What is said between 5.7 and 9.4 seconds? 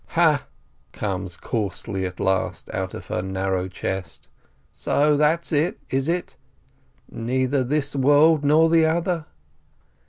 is it? Neither this world nor the other.